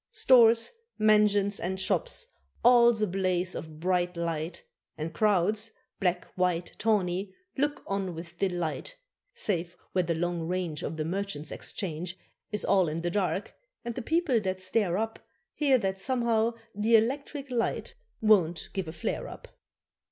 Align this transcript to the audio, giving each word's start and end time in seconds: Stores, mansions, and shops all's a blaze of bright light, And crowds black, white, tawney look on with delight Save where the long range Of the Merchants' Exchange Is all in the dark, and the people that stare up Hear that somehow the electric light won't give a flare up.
Stores, 0.11 0.71
mansions, 0.97 1.59
and 1.59 1.79
shops 1.79 2.25
all's 2.65 3.03
a 3.03 3.07
blaze 3.07 3.53
of 3.53 3.79
bright 3.79 4.17
light, 4.17 4.63
And 4.97 5.13
crowds 5.13 5.73
black, 5.99 6.25
white, 6.33 6.73
tawney 6.79 7.35
look 7.55 7.83
on 7.85 8.15
with 8.15 8.39
delight 8.39 8.95
Save 9.35 9.77
where 9.91 10.01
the 10.01 10.15
long 10.15 10.47
range 10.47 10.81
Of 10.81 10.97
the 10.97 11.05
Merchants' 11.05 11.51
Exchange 11.51 12.17
Is 12.51 12.65
all 12.65 12.87
in 12.89 13.01
the 13.03 13.11
dark, 13.11 13.53
and 13.85 13.93
the 13.93 14.01
people 14.01 14.39
that 14.39 14.59
stare 14.59 14.97
up 14.97 15.19
Hear 15.53 15.77
that 15.77 15.99
somehow 15.99 16.55
the 16.73 16.95
electric 16.95 17.51
light 17.51 17.93
won't 18.21 18.69
give 18.73 18.87
a 18.87 18.93
flare 18.93 19.27
up. 19.27 19.49